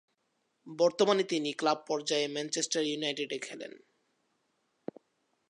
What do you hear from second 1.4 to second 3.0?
club পর্যায়ে Manchester